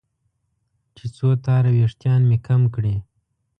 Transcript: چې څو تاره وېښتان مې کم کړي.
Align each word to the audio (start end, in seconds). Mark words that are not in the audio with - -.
چې 0.95 1.05
څو 1.15 1.27
تاره 1.45 1.71
وېښتان 1.77 2.21
مې 2.29 2.37
کم 2.47 2.61
کړي. 2.75 2.95